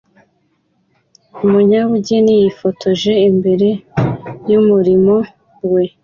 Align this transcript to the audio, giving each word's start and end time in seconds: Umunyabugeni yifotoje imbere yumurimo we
Umunyabugeni 1.45 2.33
yifotoje 2.41 3.11
imbere 3.29 3.69
yumurimo 4.49 5.15
we 5.73 5.83